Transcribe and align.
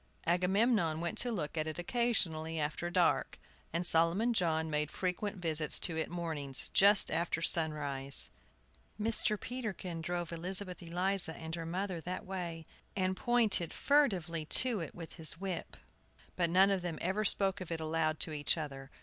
Agamemnon 0.25 0.99
went 0.99 1.15
to 1.15 1.31
look 1.31 1.55
at 1.59 1.67
it 1.67 1.77
occasionally 1.77 2.59
after 2.59 2.89
dark, 2.89 3.37
and 3.71 3.85
Solomon 3.85 4.33
John 4.33 4.67
made 4.67 4.89
frequent 4.89 5.37
visits 5.37 5.77
to 5.81 5.95
it 5.95 6.09
mornings, 6.09 6.69
just 6.73 7.11
after 7.11 7.39
sunrise. 7.39 8.31
Mr. 8.99 9.39
Peterkin 9.39 10.01
drove 10.01 10.33
Elizabeth 10.33 10.81
Eliza 10.81 11.37
and 11.37 11.53
her 11.53 11.67
mother 11.67 12.01
that 12.01 12.25
way, 12.25 12.65
and 12.95 13.15
pointed 13.15 13.71
furtively 13.75 14.43
to 14.45 14.79
it 14.79 14.95
with 14.95 15.17
his 15.17 15.39
whip; 15.39 15.77
but 16.35 16.49
none 16.49 16.71
of 16.71 16.81
them 16.81 16.97
ever 16.99 17.23
spoke 17.23 17.61
of 17.61 17.71
it 17.71 17.79
aloud 17.79 18.19
to 18.21 18.31
each 18.33 18.57
other. 18.57 18.89